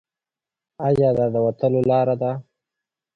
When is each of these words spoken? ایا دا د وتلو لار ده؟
ایا 0.85 1.09
دا 1.17 1.25
د 1.33 1.35
وتلو 1.45 1.81
لار 1.89 2.07
ده؟ 2.21 2.31